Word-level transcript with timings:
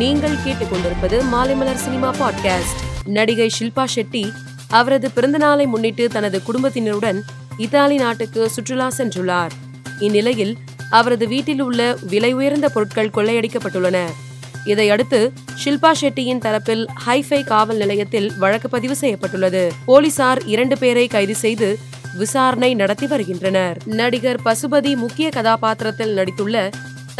நீங்கள் 0.00 0.34
கேட்டுக்கொண்டிருப்பது 0.34 1.22
Maalaimalar 1.32 1.74
cinema 1.74 2.14
podcast 2.14 2.80
நடிகை 3.04 3.50
ஷில்பா 3.60 3.84
ஷெட்டி 3.94 4.32
அவரது 4.68 5.10
பிறந்தநாளை 5.16 5.66
முன்னிட்டு 5.66 6.08
தனது 6.08 6.42
குடும்பத்தினருடன் 6.42 7.22
இத்தாலி 7.56 7.96
நாட்டுக்கு 7.96 8.50
சுற்றுலா 8.50 8.90
சென்றுள்ளார். 8.98 9.50
இந்நிலையில் 9.98 10.56
அவரது 10.90 11.28
வீட்டில் 11.28 11.60
உள்ள 11.60 11.96
விலை 12.02 12.32
உயர்ந்த 12.32 12.68
பொருட்கள் 12.68 13.08
கொள்ளையடிக்கப்பட்டுள்ளன. 13.08 14.04
இதையடுத்து 14.64 15.32
ஷில்பா 15.64 15.92
ஷெட்டியின் 16.00 16.38
தரப்பில் 16.38 16.86
ஹைஃபை 17.06 17.44
காவல் 17.44 17.76
நிலையத்தில் 17.76 18.32
வழக்கு 18.38 18.68
பதிவு 18.68 18.96
செய்யப்பட்டுள்ளது. 18.96 19.72
போலீசார் 19.86 20.44
இரண்டு 20.44 20.78
பேரை 20.78 21.06
கைது 21.06 21.34
செய்து 21.34 21.78
விசாரணை 22.14 22.74
நடத்தி 22.74 23.06
வருகின்றனர். 23.06 23.80
நடிகர் 23.84 24.40
பசுபதி 24.44 24.96
முக்கிய 24.96 25.30
கதாபாத்திரத்தில் 25.30 26.16
நடித்துள்ள 26.16 26.70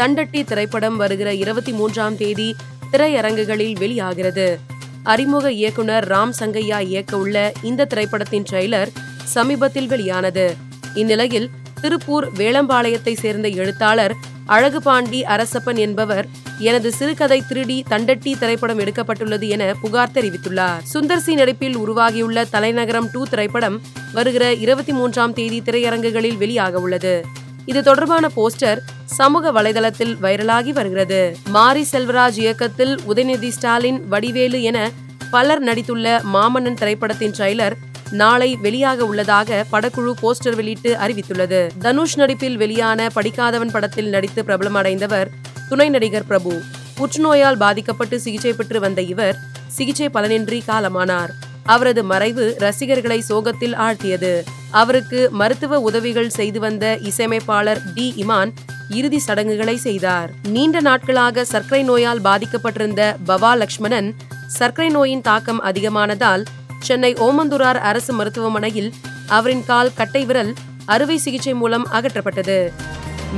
தண்டட்டி 0.01 0.43
திரைப்படம் 0.43 0.97
வருகிற 0.97 1.33
இருபத்தி 1.33 1.71
மூன்றாம் 1.71 2.17
தேதி 2.17 2.55
திரையரங்குகளில் 2.91 3.79
வெளியாகிறது. 3.79 4.59
அறிமுக 5.03 5.51
இயக்குனர் 5.51 6.07
ராம் 6.07 6.31
சங்கையா 6.39 6.79
இயக்க 6.79 7.17
உள்ள 7.17 7.51
இந்த 7.61 7.85
திரைப்படத்தின் 7.85 8.43
ட்ரெய்லர் 8.51 8.87
சமீபத்தில் 9.23 9.87
வெளியானது. 9.87 10.55
இந்நிலையில் 10.93 11.49
திருப்பூர் 11.81 12.33
வேளம்பாளையத்தை 12.33 13.13
சேர்ந்த 13.13 13.47
எழுத்தாளர் 13.47 14.13
அழகுபாண்டி 14.47 15.23
அரசப்பன் 15.23 15.77
என்பவர் 15.77 16.27
எனது 16.59 16.91
சிறுகதை 16.91 17.43
திருடி 17.47 17.83
தண்டட்டி 17.89 18.39
திரைப்படம் 18.39 18.79
எடுக்கப்பட்டுள்ளது 18.79 19.47
என 19.47 19.73
புகார் 19.81 20.15
தெரிவித்துள்ளார். 20.15 20.81
சுந்தர் 20.93 21.23
சி 21.25 21.35
நடிப்பில் 21.35 21.75
உருவாகியுள்ள 21.75 22.45
தலைநகரம் 22.45 23.09
டூ 23.11 23.25
திரைப்படம் 23.25 23.81
வருகிற 24.13 24.53
இருபத்தி 24.53 24.91
மூன்றாம் 24.91 25.33
தேதி 25.33 25.61
திரையரங்குகளில் 25.61 26.37
வெளியாக 26.37 26.71
உள்ளது. 26.71 27.25
இது 27.65 27.83
தொடர்பான 27.83 28.29
போஸ்டர் 28.35 28.79
சமூக 29.05 29.51
வலைதளத்தில் 29.51 30.15
வைரலாகி 30.21 30.69
வருகிறது. 30.69 31.35
மாரி 31.49 31.85
செல்வராஜ் 31.91 32.37
இயக்கத்தில் 32.37 32.99
உதயநிதி 33.07 33.49
ஸ்டாலின் 33.49 34.07
வடிவேலு 34.07 34.61
என 34.61 34.91
பலர் 35.31 35.63
நடித்துள்ள 35.63 36.21
மாமன்னன் 36.33 36.73
திரைப்படத்தின் 36.73 37.31
ட்ரெய்லர் 37.37 37.75
நாளை 38.11 38.57
வெளியாக 38.63 38.99
உள்ளதாக 38.99 39.65
படக்குழு 39.71 40.13
போஸ்டர் 40.21 40.55
வெளியிட்டு 40.55 40.95
அறிவித்துள்ளது. 40.95 41.69
தனுஷ் 41.79 42.17
நடிப்பில் 42.17 42.57
வெளியான 42.57 43.09
படிக்காதவன் 43.13 43.71
படத்தில் 43.71 44.09
நடித்து 44.09 44.43
பிரபலமடைந்தவர் 44.43 45.29
துணை 45.69 45.89
நடிகர் 45.89 46.27
பிரபு. 46.27 46.61
புற்றுநோயால் 46.97 47.57
பாதிக்கப்பட்டு 47.57 48.19
சிகிச்சை 48.19 48.53
பெற்று 48.53 48.79
வந்த 48.79 49.01
இவர் 49.01 49.37
சிகிச்சை 49.67 50.09
பலனின்றி 50.13 50.61
காலமானார். 50.67 51.29
அவரது 51.63 52.03
மறைவு 52.03 52.55
ரசிகர்களை 52.57 53.21
சோகத்தில் 53.21 53.75
ஆழ்த்தியது. 53.75 54.43
அவருக்கு 54.71 55.29
மருத்துவ 55.31 55.79
உதவிகள் 55.79 56.29
செய்து 56.29 56.59
வந்த 56.59 56.97
இசையமைப்பாளர் 57.01 57.81
டி. 57.93 58.13
இமான் 58.17 58.51
இறுதி 58.89 59.19
சடங்குகளை 59.19 59.77
செய்தார். 59.77 60.31
நீண்ட 60.47 60.79
நாட்களாக 60.79 61.45
சர்க்கரை 61.45 61.83
நோயால் 61.83 62.21
பாதிக்கப்பட்டிருந்த 62.21 63.15
பவா 63.27 63.57
லக்ஷ்மணன் 63.57 64.15
சர்க்கரை 64.47 64.91
நோயின் 64.91 65.21
தாக்கம் 65.21 65.61
அதிகமானதால் 65.61 66.43
சென்னை 66.79 67.13
ஓமந்தூரார் 67.13 67.79
அரசு 67.79 68.13
மருத்துவமனையில் 68.13 68.93
அவரின் 69.27 69.65
கால் 69.65 69.93
கட்டை 69.93 70.25
விரல் 70.25 70.53
அறுவை 70.85 71.17
சிகிச்சை 71.17 71.53
மூலம் 71.53 71.87
அகற்றப்பட்டது. 71.91 72.71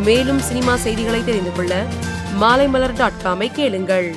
மேலும் 0.04 0.40
சினிமா 0.40 0.76
செய்திகளை 0.76 1.24
தெரிந்து 1.24 1.52
கொள்ள 1.56 1.84
மாலைமலர் 2.42 2.98
டாட் 2.98 3.22
காமை 3.24 3.52
கேளுங்கள். 3.52 4.16